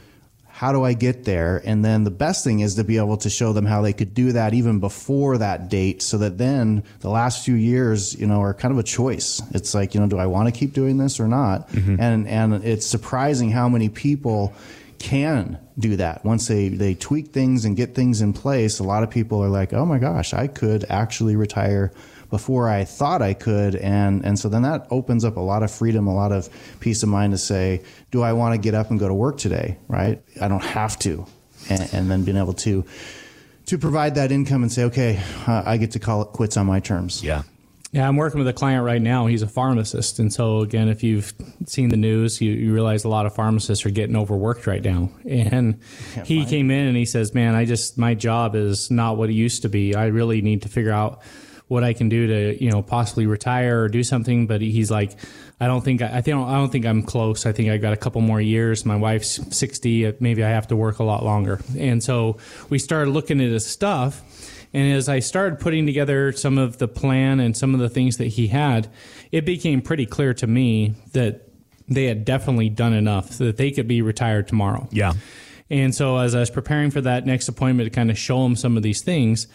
how 0.61 0.73
do 0.73 0.85
I 0.85 0.93
get 0.93 1.25
there? 1.25 1.63
And 1.65 1.83
then 1.83 2.05
the 2.05 2.11
best 2.11 2.45
thing 2.45 2.61
is 2.61 2.75
to 2.75 2.85
be 2.85 2.99
able 2.99 3.17
to 3.17 3.31
show 3.31 3.55
them 3.55 3.65
how 3.65 3.81
they 3.81 3.95
could 3.95 4.13
do 4.13 4.33
that 4.33 4.53
even 4.53 4.79
before 4.79 5.39
that 5.39 5.71
date 5.71 6.03
so 6.03 6.19
that 6.19 6.37
then 6.37 6.85
the 6.99 7.09
last 7.09 7.47
few 7.47 7.55
years, 7.55 8.15
you 8.21 8.27
know, 8.27 8.43
are 8.43 8.53
kind 8.53 8.71
of 8.71 8.77
a 8.77 8.83
choice. 8.83 9.41
It's 9.53 9.73
like, 9.73 9.95
you 9.95 10.03
know, 10.03 10.07
do 10.07 10.19
I 10.19 10.27
want 10.27 10.53
to 10.53 10.61
keep 10.61 10.75
doing 10.75 10.99
this 10.99 11.19
or 11.19 11.27
not? 11.29 11.71
Mm-hmm. 11.71 11.97
And 11.99 12.29
and 12.29 12.63
it's 12.63 12.85
surprising 12.85 13.51
how 13.51 13.71
many 13.71 13.89
people 13.89 14.53
can 14.99 15.59
do 15.79 15.97
that 15.97 16.27
once 16.27 16.47
they 16.49 16.69
they 16.69 16.95
tweak 16.95 17.29
things 17.29 17.65
and 17.65 17.75
get 17.75 17.95
things 17.95 18.21
in 18.21 18.35
place 18.35 18.81
a 18.81 18.85
lot 18.85 19.03
of 19.03 19.09
people 19.09 19.43
are 19.43 19.49
like 19.49 19.73
oh 19.73 19.87
my 19.87 19.97
gosh 19.97 20.35
i 20.35 20.47
could 20.47 20.85
actually 20.91 21.37
retire 21.37 21.91
before 22.31 22.69
i 22.69 22.85
thought 22.85 23.21
i 23.23 23.35
could 23.35 23.75
and 23.77 24.25
and 24.25 24.39
so 24.39 24.49
then 24.49 24.63
that 24.63 24.87
opens 24.91 25.25
up 25.25 25.37
a 25.37 25.41
lot 25.41 25.63
of 25.63 25.71
freedom 25.71 26.07
a 26.07 26.15
lot 26.15 26.33
of 26.33 26.49
peace 26.81 27.03
of 27.03 27.09
mind 27.09 27.33
to 27.33 27.39
say 27.39 27.83
do 28.11 28.23
i 28.23 28.33
want 28.33 28.55
to 28.55 28.59
get 28.59 28.75
up 28.75 28.91
and 28.91 28.99
go 28.99 29.09
to 29.09 29.15
work 29.15 29.37
today 29.37 29.77
right 29.89 30.23
i 30.41 30.49
don't 30.49 30.65
have 30.65 30.99
to 30.99 31.27
and, 31.69 31.89
and 31.93 32.11
then 32.11 32.25
being 32.25 32.37
able 32.37 32.55
to 32.55 32.85
to 33.67 33.79
provide 33.79 34.15
that 34.15 34.33
income 34.33 34.63
and 34.63 34.73
say 34.73 34.85
okay 34.85 35.23
uh, 35.47 35.63
i 35.67 35.77
get 35.77 35.91
to 35.91 35.99
call 35.99 36.23
it 36.23 36.29
quits 36.29 36.57
on 36.57 36.67
my 36.67 36.81
terms 36.81 37.23
Yeah. 37.23 37.43
Yeah, 37.93 38.07
I'm 38.07 38.15
working 38.15 38.39
with 38.39 38.47
a 38.47 38.53
client 38.53 38.85
right 38.85 39.03
now. 39.03 39.27
He's 39.27 39.43
a 39.43 39.49
pharmacist. 39.49 40.21
And 40.21 40.33
so, 40.33 40.61
again, 40.61 40.89
if 40.89 41.03
you've 41.03 41.35
seen 41.67 41.89
the 41.89 41.97
news, 41.97 42.41
you, 42.41 42.53
you 42.53 42.73
realize 42.73 43.03
a 43.03 43.09
lot 43.09 43.27
of 43.27 43.35
pharmacists 43.35 43.85
are 43.85 43.91
getting 43.91 44.15
overworked 44.15 44.69
right 44.69 44.85
now. 44.85 45.11
And 45.29 45.81
he 46.25 46.45
came 46.45 46.71
in 46.71 46.87
and 46.87 46.97
he 46.97 47.05
says, 47.05 47.35
Man, 47.35 47.57
I 47.57 47.65
just, 47.65 47.99
my 47.99 48.15
job 48.15 48.55
is 48.55 48.93
not 48.93 49.17
what 49.17 49.29
it 49.29 49.33
used 49.33 49.63
to 49.63 49.69
be. 49.69 49.97
I 49.97 50.07
really 50.07 50.41
need 50.41 50.63
to 50.63 50.69
figure 50.69 50.93
out 50.93 51.23
what 51.71 51.85
I 51.85 51.93
can 51.93 52.09
do 52.09 52.27
to, 52.27 52.63
you 52.63 52.69
know, 52.69 52.83
possibly 52.83 53.27
retire 53.27 53.83
or 53.83 53.89
do 53.89 54.03
something. 54.03 54.49
But 54.49 54.61
he's 54.61 54.91
like, 54.91 55.13
I 55.61 55.69
don't 55.69 55.85
think, 55.85 56.03
I 56.03 56.21
think, 56.21 56.37
I 56.37 56.55
don't 56.55 56.71
think 56.71 56.85
I'm 56.85 57.05
close. 57.05 57.47
I 57.47 57.53
think 57.53 57.71
I 57.71 57.77
got 57.77 57.93
a 57.93 57.97
couple 57.97 58.21
more 58.23 58.41
years. 58.41 58.85
My 58.85 58.97
wife's 58.97 59.39
60. 59.57 60.17
Maybe 60.19 60.43
I 60.43 60.49
have 60.49 60.67
to 60.69 60.77
work 60.77 60.99
a 60.99 61.05
lot 61.05 61.25
longer. 61.25 61.61
And 61.79 62.03
so 62.03 62.39
we 62.71 62.81
started 62.81 63.13
looking 63.13 63.41
at 63.41 63.51
his 63.51 63.65
stuff. 63.65 64.21
And 64.75 64.93
as 64.93 65.09
I 65.09 65.21
started 65.21 65.61
putting 65.61 65.87
together 65.87 66.33
some 66.33 66.59
of 66.59 66.79
the 66.79 66.89
plan 66.89 67.39
and 67.39 67.57
some 67.57 67.73
of 67.73 67.79
the 67.79 67.89
things 67.89 68.17
that 68.17 68.27
he 68.27 68.49
had, 68.49 68.91
it 69.31 69.45
became 69.45 69.81
pretty 69.81 70.07
clear 70.07 70.35
to 70.35 70.49
me 70.49 70.97
that 71.13 71.49
they 71.87 72.07
had 72.07 72.25
definitely 72.25 72.69
done 72.69 72.95
enough 72.95 73.31
so 73.31 73.45
that 73.45 73.59
they 73.59 73.71
could 73.71 73.87
be 73.87 74.03
retired 74.03 74.49
tomorrow. 74.49 74.89
Yeah. 74.91 75.13
And 75.71 75.95
so 75.95 76.19
as 76.19 76.35
I 76.35 76.41
was 76.41 76.51
preparing 76.51 76.91
for 76.91 77.01
that 77.03 77.27
next 77.27 77.47
appointment 77.47 77.87
to 77.87 77.95
kind 77.95 78.11
of 78.11 78.19
show 78.19 78.45
him 78.45 78.57
some 78.57 78.77
of 78.77 78.83
these 78.83 79.03
things, 79.03 79.47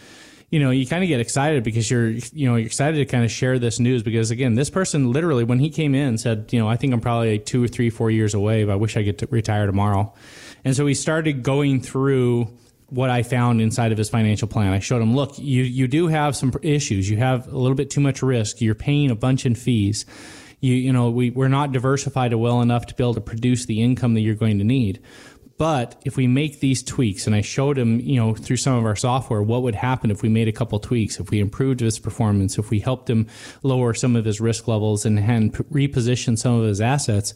you 0.56 0.62
know, 0.62 0.70
you 0.70 0.86
kind 0.86 1.04
of 1.04 1.08
get 1.08 1.20
excited 1.20 1.62
because 1.64 1.90
you're, 1.90 2.08
you 2.08 2.48
know, 2.48 2.56
you're 2.56 2.64
excited 2.64 2.96
to 2.96 3.04
kind 3.04 3.26
of 3.26 3.30
share 3.30 3.58
this 3.58 3.78
news 3.78 4.02
because 4.02 4.30
again, 4.30 4.54
this 4.54 4.70
person 4.70 5.12
literally 5.12 5.44
when 5.44 5.58
he 5.58 5.68
came 5.68 5.94
in 5.94 6.16
said, 6.16 6.48
you 6.50 6.58
know, 6.58 6.66
I 6.66 6.76
think 6.76 6.94
I'm 6.94 7.00
probably 7.02 7.32
like 7.32 7.44
two 7.44 7.62
or 7.62 7.68
three, 7.68 7.90
four 7.90 8.10
years 8.10 8.32
away, 8.32 8.64
but 8.64 8.72
I 8.72 8.76
wish 8.76 8.96
I 8.96 9.04
could 9.04 9.30
retire 9.30 9.66
tomorrow. 9.66 10.14
And 10.64 10.74
so 10.74 10.86
we 10.86 10.94
started 10.94 11.42
going 11.42 11.82
through 11.82 12.56
what 12.88 13.10
I 13.10 13.22
found 13.22 13.60
inside 13.60 13.92
of 13.92 13.98
his 13.98 14.08
financial 14.08 14.48
plan. 14.48 14.72
I 14.72 14.78
showed 14.78 15.02
him, 15.02 15.14
look, 15.14 15.38
you, 15.38 15.62
you 15.62 15.88
do 15.88 16.06
have 16.06 16.34
some 16.34 16.54
issues. 16.62 17.10
You 17.10 17.18
have 17.18 17.52
a 17.52 17.58
little 17.58 17.76
bit 17.76 17.90
too 17.90 18.00
much 18.00 18.22
risk. 18.22 18.62
You're 18.62 18.74
paying 18.74 19.10
a 19.10 19.14
bunch 19.14 19.44
in 19.44 19.56
fees. 19.56 20.06
You, 20.60 20.72
you 20.72 20.90
know, 20.90 21.10
we, 21.10 21.28
we're 21.28 21.48
not 21.48 21.72
diversified 21.72 22.32
well 22.32 22.62
enough 22.62 22.86
to 22.86 22.94
be 22.94 23.04
able 23.04 23.12
to 23.12 23.20
produce 23.20 23.66
the 23.66 23.82
income 23.82 24.14
that 24.14 24.22
you're 24.22 24.34
going 24.34 24.56
to 24.56 24.64
need. 24.64 25.02
But 25.58 26.00
if 26.04 26.16
we 26.16 26.26
make 26.26 26.60
these 26.60 26.82
tweaks, 26.82 27.26
and 27.26 27.34
I 27.34 27.40
showed 27.40 27.78
him, 27.78 27.98
you 28.00 28.16
know, 28.16 28.34
through 28.34 28.58
some 28.58 28.74
of 28.74 28.84
our 28.84 28.96
software, 28.96 29.42
what 29.42 29.62
would 29.62 29.74
happen 29.74 30.10
if 30.10 30.22
we 30.22 30.28
made 30.28 30.48
a 30.48 30.52
couple 30.52 30.78
tweaks, 30.78 31.18
if 31.18 31.30
we 31.30 31.40
improved 31.40 31.80
his 31.80 31.98
performance, 31.98 32.58
if 32.58 32.68
we 32.70 32.80
helped 32.80 33.08
him 33.08 33.26
lower 33.62 33.94
some 33.94 34.16
of 34.16 34.26
his 34.26 34.40
risk 34.40 34.68
levels 34.68 35.06
and, 35.06 35.18
and 35.18 35.54
reposition 35.54 36.38
some 36.38 36.60
of 36.60 36.66
his 36.66 36.80
assets. 36.80 37.32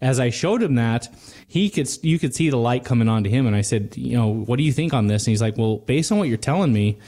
As 0.00 0.20
I 0.20 0.30
showed 0.30 0.62
him 0.62 0.76
that, 0.76 1.08
he 1.46 1.68
could, 1.68 1.90
you 2.02 2.18
could 2.18 2.34
see 2.34 2.48
the 2.50 2.56
light 2.56 2.84
coming 2.84 3.08
on 3.08 3.24
to 3.24 3.30
him. 3.30 3.46
And 3.46 3.56
I 3.56 3.62
said, 3.62 3.96
you 3.96 4.16
know, 4.16 4.28
what 4.28 4.56
do 4.56 4.62
you 4.62 4.72
think 4.72 4.94
on 4.94 5.08
this? 5.08 5.24
And 5.26 5.32
he's 5.32 5.42
like, 5.42 5.58
well, 5.58 5.78
based 5.78 6.10
on 6.12 6.18
what 6.18 6.28
you're 6.28 6.38
telling 6.38 6.72
me, 6.72 6.98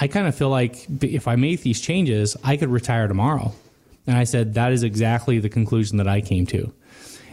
I 0.00 0.06
kind 0.06 0.28
of 0.28 0.34
feel 0.34 0.48
like 0.48 0.86
if 1.02 1.26
I 1.26 1.36
make 1.36 1.62
these 1.62 1.80
changes, 1.80 2.36
I 2.44 2.56
could 2.56 2.68
retire 2.68 3.08
tomorrow. 3.08 3.52
And 4.06 4.16
I 4.16 4.24
said, 4.24 4.54
that 4.54 4.72
is 4.72 4.82
exactly 4.82 5.40
the 5.40 5.48
conclusion 5.48 5.98
that 5.98 6.08
I 6.08 6.20
came 6.20 6.46
to. 6.46 6.72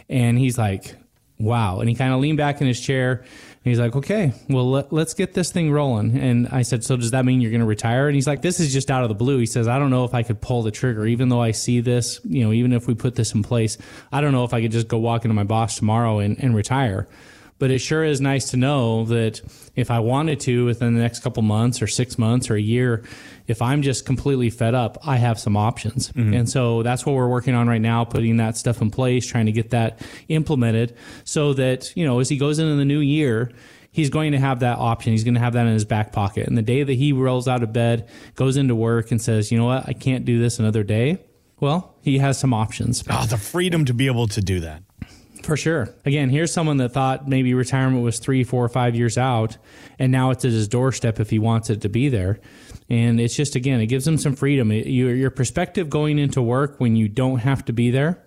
And 0.08 0.38
he's 0.38 0.58
like, 0.58 0.96
wow. 1.38 1.80
And 1.80 1.88
he 1.88 1.94
kind 1.94 2.12
of 2.12 2.20
leaned 2.20 2.38
back 2.38 2.60
in 2.60 2.66
his 2.66 2.80
chair. 2.80 3.24
And 3.68 3.72
he's 3.72 3.78
like, 3.78 3.96
okay, 3.96 4.32
well, 4.48 4.70
let, 4.70 4.92
us 4.92 5.14
get 5.14 5.34
this 5.34 5.50
thing 5.50 5.70
rolling. 5.70 6.16
And 6.18 6.48
I 6.48 6.62
said, 6.62 6.84
so 6.84 6.96
does 6.96 7.10
that 7.10 7.24
mean 7.24 7.40
you're 7.40 7.50
going 7.50 7.60
to 7.60 7.66
retire? 7.66 8.06
And 8.06 8.14
he's 8.14 8.26
like, 8.26 8.40
this 8.40 8.60
is 8.60 8.72
just 8.72 8.90
out 8.90 9.02
of 9.02 9.08
the 9.08 9.14
blue. 9.14 9.38
He 9.38 9.46
says, 9.46 9.68
I 9.68 9.78
don't 9.78 9.90
know 9.90 10.04
if 10.04 10.14
I 10.14 10.22
could 10.22 10.40
pull 10.40 10.62
the 10.62 10.70
trigger, 10.70 11.06
even 11.06 11.28
though 11.28 11.42
I 11.42 11.50
see 11.50 11.80
this, 11.80 12.20
you 12.24 12.44
know, 12.44 12.52
even 12.52 12.72
if 12.72 12.86
we 12.86 12.94
put 12.94 13.14
this 13.14 13.34
in 13.34 13.42
place, 13.42 13.76
I 14.12 14.20
don't 14.20 14.32
know 14.32 14.44
if 14.44 14.54
I 14.54 14.62
could 14.62 14.72
just 14.72 14.88
go 14.88 14.98
walk 14.98 15.24
into 15.24 15.34
my 15.34 15.44
boss 15.44 15.76
tomorrow 15.76 16.18
and, 16.18 16.38
and 16.42 16.54
retire. 16.54 17.08
But 17.58 17.72
it 17.72 17.80
sure 17.80 18.04
is 18.04 18.20
nice 18.20 18.50
to 18.50 18.56
know 18.56 19.04
that 19.06 19.40
if 19.74 19.90
I 19.90 19.98
wanted 19.98 20.38
to 20.40 20.64
within 20.64 20.94
the 20.94 21.00
next 21.00 21.20
couple 21.20 21.42
months 21.42 21.82
or 21.82 21.88
six 21.88 22.16
months 22.16 22.50
or 22.50 22.54
a 22.54 22.60
year, 22.60 23.04
if 23.48 23.60
I'm 23.60 23.82
just 23.82 24.06
completely 24.06 24.50
fed 24.50 24.74
up, 24.74 24.98
I 25.04 25.16
have 25.16 25.40
some 25.40 25.56
options. 25.56 26.12
Mm-hmm. 26.12 26.34
And 26.34 26.48
so 26.48 26.82
that's 26.84 27.04
what 27.04 27.14
we're 27.14 27.28
working 27.28 27.54
on 27.54 27.68
right 27.68 27.80
now, 27.80 28.04
putting 28.04 28.36
that 28.36 28.56
stuff 28.56 28.80
in 28.80 28.90
place, 28.90 29.26
trying 29.26 29.46
to 29.46 29.52
get 29.52 29.70
that 29.70 30.00
implemented 30.28 30.96
so 31.24 31.52
that, 31.54 31.96
you 31.96 32.04
know, 32.04 32.20
as 32.20 32.28
he 32.28 32.36
goes 32.36 32.60
into 32.60 32.76
the 32.76 32.84
new 32.84 33.00
year, 33.00 33.50
he's 33.90 34.10
going 34.10 34.32
to 34.32 34.38
have 34.38 34.60
that 34.60 34.78
option. 34.78 35.12
He's 35.12 35.24
going 35.24 35.34
to 35.34 35.40
have 35.40 35.54
that 35.54 35.66
in 35.66 35.72
his 35.72 35.84
back 35.84 36.12
pocket. 36.12 36.46
And 36.46 36.56
the 36.56 36.62
day 36.62 36.84
that 36.84 36.94
he 36.94 37.12
rolls 37.12 37.48
out 37.48 37.64
of 37.64 37.72
bed, 37.72 38.08
goes 38.36 38.56
into 38.56 38.76
work 38.76 39.10
and 39.10 39.20
says, 39.20 39.50
you 39.50 39.58
know 39.58 39.64
what, 39.64 39.88
I 39.88 39.94
can't 39.94 40.24
do 40.24 40.38
this 40.38 40.60
another 40.60 40.84
day. 40.84 41.24
Well, 41.58 41.96
he 42.02 42.18
has 42.18 42.38
some 42.38 42.54
options. 42.54 43.02
Oh, 43.10 43.26
the 43.26 43.36
freedom 43.36 43.84
to 43.86 43.94
be 43.94 44.06
able 44.06 44.28
to 44.28 44.40
do 44.40 44.60
that. 44.60 44.84
For 45.48 45.56
sure. 45.56 45.88
Again, 46.04 46.28
here's 46.28 46.52
someone 46.52 46.76
that 46.76 46.90
thought 46.90 47.26
maybe 47.26 47.54
retirement 47.54 48.02
was 48.04 48.18
three, 48.18 48.44
four, 48.44 48.68
five 48.68 48.94
years 48.94 49.16
out, 49.16 49.56
and 49.98 50.12
now 50.12 50.28
it's 50.28 50.44
at 50.44 50.50
his 50.50 50.68
doorstep 50.68 51.20
if 51.20 51.30
he 51.30 51.38
wants 51.38 51.70
it 51.70 51.80
to 51.80 51.88
be 51.88 52.10
there. 52.10 52.38
And 52.90 53.18
it's 53.18 53.34
just, 53.34 53.56
again, 53.56 53.80
it 53.80 53.86
gives 53.86 54.06
him 54.06 54.18
some 54.18 54.36
freedom. 54.36 54.70
It, 54.70 54.88
your, 54.88 55.14
your 55.14 55.30
perspective 55.30 55.88
going 55.88 56.18
into 56.18 56.42
work 56.42 56.78
when 56.80 56.96
you 56.96 57.08
don't 57.08 57.38
have 57.38 57.64
to 57.64 57.72
be 57.72 57.90
there, 57.90 58.22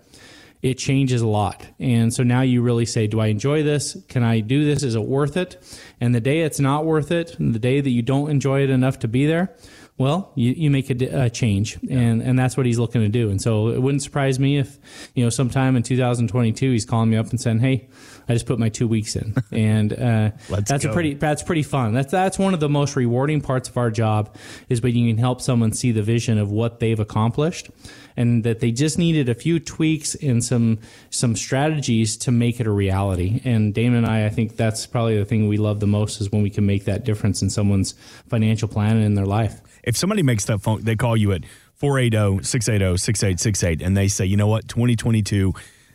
it 0.62 0.78
changes 0.78 1.20
a 1.20 1.26
lot. 1.26 1.66
And 1.80 2.14
so 2.14 2.22
now 2.22 2.42
you 2.42 2.62
really 2.62 2.86
say, 2.86 3.08
do 3.08 3.20
I 3.20 3.26
enjoy 3.26 3.64
this? 3.64 3.96
Can 4.08 4.22
I 4.22 4.40
do 4.40 4.64
this? 4.64 4.84
Is 4.84 4.94
it 4.94 5.02
worth 5.02 5.36
it? 5.36 5.56
And 6.00 6.14
the 6.14 6.20
day 6.20 6.42
it's 6.42 6.60
not 6.60 6.84
worth 6.84 7.10
it, 7.10 7.36
the 7.38 7.58
day 7.58 7.80
that 7.80 7.90
you 7.90 8.02
don't 8.02 8.30
enjoy 8.30 8.62
it 8.62 8.70
enough 8.70 9.00
to 9.00 9.08
be 9.08 9.26
there, 9.26 9.54
well, 9.98 10.32
you, 10.34 10.52
you 10.52 10.70
make 10.70 10.90
a, 10.90 11.24
a 11.24 11.30
change, 11.30 11.78
and, 11.88 12.22
and 12.22 12.38
that's 12.38 12.56
what 12.56 12.64
he's 12.64 12.78
looking 12.78 13.02
to 13.02 13.08
do. 13.08 13.30
And 13.30 13.40
so 13.40 13.68
it 13.68 13.80
wouldn't 13.80 14.02
surprise 14.02 14.38
me 14.38 14.58
if, 14.58 14.78
you 15.14 15.22
know, 15.22 15.30
sometime 15.30 15.76
in 15.76 15.82
2022 15.82 16.72
he's 16.72 16.84
calling 16.84 17.10
me 17.10 17.16
up 17.16 17.28
and 17.30 17.40
saying, 17.40 17.58
"Hey, 17.60 17.88
I 18.28 18.32
just 18.32 18.46
put 18.46 18.58
my 18.58 18.68
two 18.70 18.88
weeks 18.88 19.16
in," 19.16 19.34
and 19.52 19.92
uh, 19.92 20.30
that's 20.48 20.84
go. 20.84 20.90
a 20.90 20.92
pretty 20.92 21.14
that's 21.14 21.42
pretty 21.42 21.62
fun. 21.62 21.92
That's 21.92 22.10
that's 22.10 22.38
one 22.38 22.54
of 22.54 22.60
the 22.60 22.70
most 22.70 22.96
rewarding 22.96 23.42
parts 23.42 23.68
of 23.68 23.76
our 23.76 23.90
job 23.90 24.34
is 24.68 24.80
when 24.80 24.96
you 24.96 25.12
can 25.12 25.18
help 25.18 25.40
someone 25.40 25.72
see 25.72 25.92
the 25.92 26.02
vision 26.02 26.38
of 26.38 26.50
what 26.50 26.80
they've 26.80 26.98
accomplished, 26.98 27.70
and 28.16 28.44
that 28.44 28.60
they 28.60 28.70
just 28.70 28.98
needed 28.98 29.28
a 29.28 29.34
few 29.34 29.58
tweaks 29.58 30.14
and 30.16 30.44
some 30.44 30.78
some 31.10 31.36
strategies 31.36 32.16
to 32.18 32.30
make 32.30 32.60
it 32.60 32.66
a 32.66 32.70
reality. 32.70 33.40
And 33.44 33.74
Damon 33.74 34.04
and 34.04 34.06
I, 34.06 34.26
I 34.26 34.28
think 34.28 34.56
that's 34.56 34.86
probably 34.86 35.18
the 35.18 35.24
thing 35.24 35.48
we 35.48 35.56
love 35.56 35.80
the 35.80 35.86
most 35.86 36.20
is 36.20 36.30
when 36.30 36.42
we 36.42 36.50
can 36.50 36.66
make 36.66 36.84
that 36.84 37.04
difference 37.04 37.42
in 37.42 37.50
someone's 37.50 37.94
financial 38.28 38.68
plan 38.68 38.96
and 38.96 39.04
in 39.04 39.14
their 39.14 39.26
life 39.26 39.60
if 39.82 39.96
somebody 39.96 40.22
makes 40.22 40.44
that 40.46 40.60
phone, 40.60 40.82
they 40.82 40.96
call 40.96 41.16
you 41.16 41.32
at 41.32 41.44
480 41.74 42.44
680 42.44 42.96
6868 42.98 43.82
and 43.84 43.96
they 43.96 44.08
say, 44.08 44.24
you 44.24 44.36
know 44.36 44.46
what, 44.46 44.68
2022, 44.68 45.52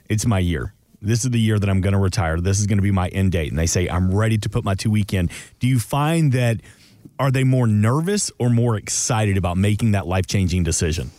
it's 0.09 0.25
my 0.25 0.39
year. 0.39 0.73
This 1.01 1.23
is 1.23 1.31
the 1.31 1.39
year 1.39 1.59
that 1.59 1.69
I'm 1.69 1.81
going 1.81 1.93
to 1.93 1.99
retire. 1.99 2.39
This 2.39 2.59
is 2.59 2.65
going 2.65 2.79
to 2.79 2.83
be 2.83 2.91
my 2.91 3.07
end 3.09 3.31
date. 3.31 3.49
And 3.49 3.57
they 3.57 3.67
say, 3.67 3.87
I'm 3.87 4.13
ready 4.13 4.37
to 4.39 4.49
put 4.49 4.63
my 4.63 4.75
two 4.75 4.89
week 4.89 5.13
in. 5.13 5.29
Do 5.59 5.67
you 5.67 5.79
find 5.79 6.31
that, 6.33 6.61
are 7.19 7.31
they 7.31 7.43
more 7.43 7.67
nervous 7.67 8.31
or 8.39 8.49
more 8.49 8.75
excited 8.75 9.37
about 9.37 9.57
making 9.57 9.91
that 9.91 10.07
life 10.07 10.27
changing 10.27 10.63
decision? 10.63 11.11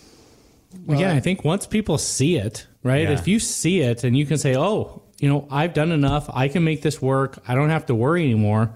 Well, 0.86 0.98
Again, 0.98 1.16
I 1.16 1.20
think 1.20 1.44
once 1.44 1.66
people 1.66 1.98
see 1.98 2.36
it, 2.36 2.66
right? 2.82 3.02
Yeah. 3.02 3.12
If 3.12 3.26
you 3.26 3.38
see 3.38 3.80
it 3.80 4.04
and 4.04 4.16
you 4.16 4.26
can 4.26 4.38
say, 4.38 4.56
oh, 4.56 5.02
you 5.18 5.28
know, 5.28 5.48
I've 5.50 5.74
done 5.74 5.92
enough. 5.92 6.30
I 6.32 6.48
can 6.48 6.64
make 6.64 6.82
this 6.82 7.00
work. 7.00 7.38
I 7.48 7.54
don't 7.54 7.70
have 7.70 7.86
to 7.86 7.94
worry 7.94 8.24
anymore 8.24 8.74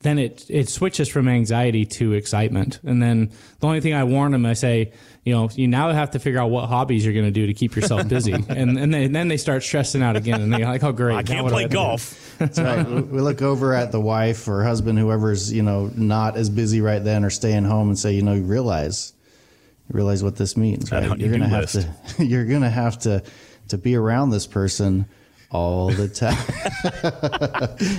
then 0.00 0.18
it 0.18 0.46
it 0.48 0.68
switches 0.68 1.08
from 1.08 1.28
anxiety 1.28 1.84
to 1.84 2.12
excitement. 2.12 2.78
And 2.84 3.02
then 3.02 3.32
the 3.58 3.66
only 3.66 3.80
thing 3.80 3.94
I 3.94 4.04
warn 4.04 4.30
them, 4.30 4.46
I 4.46 4.52
say, 4.52 4.92
you 5.24 5.34
know, 5.34 5.48
you 5.52 5.66
now 5.66 5.90
have 5.92 6.12
to 6.12 6.20
figure 6.20 6.40
out 6.40 6.50
what 6.50 6.68
hobbies 6.68 7.04
you're 7.04 7.14
going 7.14 7.26
to 7.26 7.32
do 7.32 7.46
to 7.46 7.54
keep 7.54 7.74
yourself 7.74 8.06
busy. 8.06 8.32
and 8.48 8.78
and, 8.78 8.94
they, 8.94 9.04
and, 9.04 9.14
then 9.14 9.28
they 9.28 9.36
start 9.36 9.64
stressing 9.64 10.02
out 10.02 10.16
again, 10.16 10.40
and 10.40 10.52
they're 10.52 10.60
like, 10.60 10.84
oh 10.84 10.92
great, 10.92 11.16
I 11.16 11.22
can't 11.24 11.48
play 11.48 11.64
I 11.64 11.68
golf. 11.68 12.36
That's 12.38 12.58
right. 12.58 12.86
We 13.08 13.20
look 13.20 13.42
over 13.42 13.74
at 13.74 13.90
the 13.90 14.00
wife 14.00 14.46
or 14.46 14.62
husband, 14.62 14.98
whoever's 14.98 15.52
you 15.52 15.62
know 15.62 15.90
not 15.96 16.36
as 16.36 16.48
busy 16.48 16.80
right 16.80 17.02
then 17.02 17.24
or 17.24 17.30
staying 17.30 17.64
home, 17.64 17.88
and 17.88 17.98
say, 17.98 18.12
you 18.12 18.22
know, 18.22 18.34
you 18.34 18.44
realize 18.44 19.12
you 19.88 19.94
realize 19.94 20.22
what 20.22 20.36
this 20.36 20.56
means, 20.56 20.92
right? 20.92 21.18
You're 21.18 21.32
gonna 21.32 21.48
have 21.48 21.74
list. 21.74 21.88
to 22.16 22.24
you're 22.24 22.44
gonna 22.44 22.70
have 22.70 22.98
to 23.00 23.22
to 23.68 23.78
be 23.78 23.96
around 23.96 24.30
this 24.30 24.46
person 24.46 25.06
all 25.50 25.88
the 25.90 26.08
time. 26.08 26.36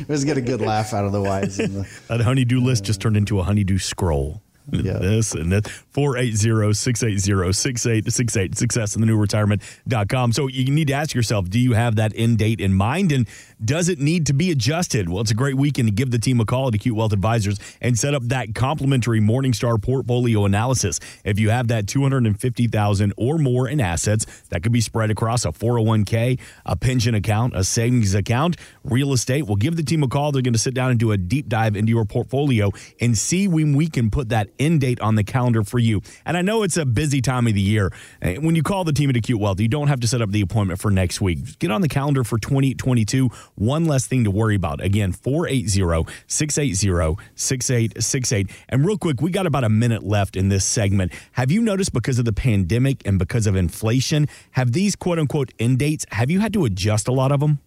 Let's 0.08 0.24
get 0.24 0.38
a 0.38 0.41
good 0.41 0.62
laugh 0.62 0.93
out 0.93 1.05
of 1.05 1.12
the 1.12 1.22
wives. 1.22 1.58
The, 1.58 1.88
that 2.08 2.22
honeydew 2.22 2.60
list 2.60 2.84
just 2.84 3.01
turned 3.01 3.17
into 3.17 3.39
a 3.39 3.43
honeydew 3.43 3.79
scroll. 3.79 4.41
Yeah. 4.72 5.00
This 5.00 5.34
and 5.34 5.51
that 5.51 5.67
480 5.67 6.74
680 6.74 7.53
6868 7.53 8.55
success 8.55 8.96
in 8.96 9.01
the 9.01 9.08
new 9.08 9.17
retirement.com. 9.17 10.31
So 10.31 10.48
you 10.48 10.72
need 10.72 10.88
to 10.89 10.93
ask 10.93 11.15
yourself, 11.15 11.50
do 11.50 11.60
you 11.60 11.74
have 11.74 11.96
that 11.96 12.13
end 12.15 12.38
date 12.38 12.62
in 12.62 12.75
mind? 12.75 13.12
And 13.12 13.27
does 13.63 13.89
it 13.89 14.00
need 14.00 14.25
to 14.28 14.34
be 14.34 14.51
adjusted? 14.51 15.10
Well, 15.10 15.22
it's 15.22 15.32
a 15.32 15.36
great 15.36 15.56
weekend 15.56 15.88
to 15.88 15.94
give 15.94 16.12
the 16.12 16.20
team 16.20 16.39
a 16.39 16.46
call 16.46 16.68
at 16.68 16.75
Acute 16.75 16.96
Wealth 16.96 17.13
Advisors 17.13 17.60
and 17.82 17.98
set 17.98 18.13
up 18.13 18.24
that 18.30 18.56
complimentary 18.56 19.20
Morningstar 19.20 19.82
portfolio 19.82 20.46
analysis. 20.46 21.00
If 21.24 21.39
you 21.39 21.50
have 21.50 21.68
that 21.68 21.88
250,000 21.88 23.13
or 23.18 23.38
more 23.38 23.68
in 23.68 23.82
assets 23.82 24.25
that 24.50 24.63
could 24.63 24.72
be 24.72 24.82
spread 24.82 25.12
across 25.12 25.46
a 25.46 25.50
401k, 25.50 26.39
a 26.66 26.75
pension 26.75 27.16
account, 27.16 27.56
a 27.56 27.63
savings 27.63 28.16
account, 28.16 28.58
real 28.84 29.13
estate, 29.13 29.44
well, 29.44 29.56
give 29.56 29.75
the 29.75 29.84
team 29.84 30.04
a 30.04 30.08
call. 30.08 30.32
They're 30.32 30.42
going 30.42 30.54
to 30.54 30.60
sit 30.60 30.74
down 30.74 30.92
and 30.92 31.00
do 31.00 31.12
a 31.12 31.18
deep 31.18 31.50
dive 31.50 31.75
into 31.75 31.92
your 31.92 32.06
portfolio 32.06 32.72
and 33.01 33.18
see 33.18 33.48
when 33.48 33.75
we 33.75 33.88
can 33.88 34.10
put 34.10 34.30
that 34.30 34.50
end 34.58 34.82
date 34.82 35.00
on 35.01 35.16
the 35.16 35.24
calendar 35.24 35.63
for 35.63 35.80
you. 35.80 36.01
And 36.25 36.38
I 36.38 36.42
know 36.42 36.63
it's 36.63 36.78
a 36.78 36.86
busy 36.86 37.22
time 37.22 37.48
of 37.48 37.54
the 37.54 37.62
year. 37.62 37.92
Eh, 38.22 38.38
when 38.38 38.56
you 38.56 38.63
call 38.63 38.84
the 38.84 38.94
team 38.94 39.10
at 39.10 39.18
Acute 39.18 39.39
Wealth, 39.39 39.60
you 39.60 39.68
don't 39.68 39.88
have 39.88 40.00
to 40.00 40.08
set 40.08 40.22
up 40.22 40.32
the 40.32 40.42
appointment 40.42 40.80
for 40.80 40.92
next 40.92 41.20
week. 41.20 41.60
Get 41.60 41.72
on 41.72 41.82
the 41.82 41.89
calendar 41.89 42.24
for 42.24 42.38
2022. 42.38 43.30
One 43.60 43.84
less 43.84 44.08
thing 44.08 44.24
to 44.24 44.32
worry 44.32 44.56
about. 44.56 44.82
Again, 44.82 45.12
480 45.12 46.10
680 46.28 47.22
6868. 47.36 48.50
And 48.70 48.86
real 48.86 48.98
quick, 48.98 49.22
we 49.22 49.32
got 49.32 49.46
about 49.46 49.66
a 49.66 49.70
minute 49.70 50.01
left 50.01 50.38
in 50.38 50.48
this 50.48 50.63
segment. 50.63 51.12
Have 51.34 51.51
you 51.51 51.62
noticed 51.62 51.92
because 51.92 52.20
of 52.20 52.25
the 52.25 52.32
pandemic 52.32 53.06
and 53.06 53.20
because 53.20 53.48
of 53.48 53.58
inflation, 53.58 54.28
have 54.51 54.72
these 54.72 54.96
quote 54.96 55.20
unquote 55.20 55.51
end 55.60 55.78
dates, 55.78 56.06
have 56.12 56.32
you 56.32 56.39
had 56.39 56.54
to 56.54 56.63
adjust 56.63 57.10
a 57.10 57.12
lot 57.12 57.34
of 57.34 57.42
them? 57.42 57.60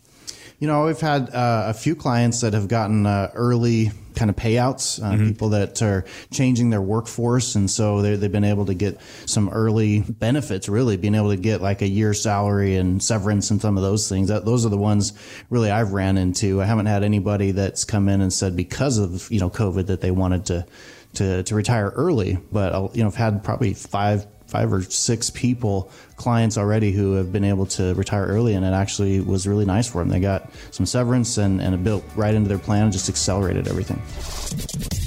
You 0.59 0.67
know, 0.67 0.87
we've 0.87 0.99
had 0.99 1.29
uh, 1.29 1.65
a 1.67 1.75
few 1.75 1.95
clients 1.95 2.41
that 2.41 2.55
have 2.55 2.69
gotten 2.69 3.05
uh, 3.05 3.31
early 3.35 3.91
kind 4.14 4.31
of 4.31 4.37
payouts, 4.37 5.02
uh, 5.02 5.12
mm-hmm. 5.12 5.28
people 5.28 5.49
that 5.50 5.81
are 5.83 6.04
changing 6.31 6.71
their 6.71 6.83
workforce. 6.83 7.54
And 7.54 7.71
so 7.71 8.02
they've 8.02 8.33
been 8.33 8.45
able 8.45 8.66
to 8.66 8.75
get 8.75 9.00
some 9.26 9.49
early 9.49 10.00
benefits, 10.00 10.69
really 10.69 10.97
being 10.97 11.14
able 11.14 11.31
to 11.31 11.37
get 11.37 11.61
like 11.61 11.83
a 11.83 11.88
year's 11.88 12.21
salary 12.23 12.76
and 12.76 13.02
severance 13.02 13.50
and 13.50 13.61
some 13.61 13.76
of 13.76 13.83
those 13.83 14.09
things. 14.09 14.28
That, 14.28 14.45
those 14.45 14.66
are 14.66 14.71
the 14.71 14.78
ones 14.78 15.12
really 15.50 15.71
I've 15.71 15.92
ran 15.92 16.16
into. 16.19 16.62
I 16.62 16.64
haven't 16.64 16.87
had 16.87 17.04
anybody 17.04 17.52
that's 17.52 17.85
come 17.85 18.09
in 18.09 18.21
and 18.21 18.33
said 18.33 18.57
because 18.57 18.99
of, 18.99 19.31
you 19.31 19.40
know, 19.40 19.50
COVID 19.50 19.87
that 19.87 20.00
they 20.00 20.11
wanted 20.11 20.47
to, 20.47 20.66
to, 21.14 21.42
to 21.42 21.54
retire 21.54 21.92
early. 21.95 22.38
But, 22.50 22.73
uh, 22.73 22.88
you 22.95 23.02
know, 23.02 23.09
I've 23.09 23.14
had 23.14 23.45
probably 23.45 23.75
five 23.75 24.26
five 24.53 24.73
or 24.73 24.83
six 24.83 25.31
people, 25.31 25.91
clients 26.17 26.59
already 26.59 26.93
who 26.93 27.15
have 27.15 27.33
been 27.33 27.45
able 27.45 27.65
to 27.65 27.95
retire 27.95 28.27
early, 28.27 28.53
and 28.55 28.67
it 28.67 28.75
actually 28.75 29.21
was 29.21 29.49
really 29.49 29.65
nice 29.65 29.89
for 29.89 30.03
them. 30.03 30.11
They 30.11 30.21
got 30.21 30.53
some 30.71 30.85
severance 30.85 31.39
and, 31.39 31.59
and 31.61 31.75
it 31.75 31.83
built 31.83 32.05
right 32.15 32.35
into 32.35 32.51
their 32.51 32.59
plan 32.59 32.83
and 32.85 32.93
just 32.93 33.09
accelerated 33.09 33.67
everything. 33.67 33.97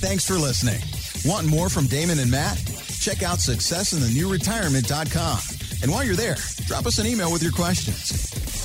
Thanks 0.01 0.25
for 0.25 0.33
listening. 0.33 0.81
Want 1.29 1.45
more 1.47 1.69
from 1.69 1.85
Damon 1.85 2.17
and 2.19 2.31
Matt? 2.31 2.57
Check 2.99 3.21
out 3.21 3.37
successinthenewretirement.com. 3.37 5.39
And 5.83 5.91
while 5.91 6.03
you're 6.03 6.15
there, 6.15 6.37
drop 6.65 6.87
us 6.87 6.97
an 6.97 7.05
email 7.05 7.31
with 7.31 7.43
your 7.43 7.51
questions. 7.51 8.64